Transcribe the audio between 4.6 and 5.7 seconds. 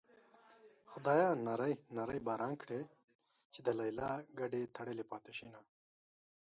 تړلې پاتې شينه